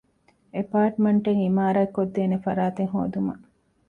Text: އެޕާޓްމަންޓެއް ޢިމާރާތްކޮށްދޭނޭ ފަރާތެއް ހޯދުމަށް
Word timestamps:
އެޕާޓްމަންޓެއް 0.53 1.41
ޢިމާރާތްކޮށްދޭނޭ 1.43 2.35
ފަރާތެއް 2.45 2.91
ހޯދުމަށް 2.93 3.43